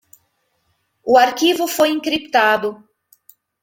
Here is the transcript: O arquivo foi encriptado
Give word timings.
O 1.11 1.15
arquivo 1.15 1.67
foi 1.67 1.89
encriptado 1.91 2.69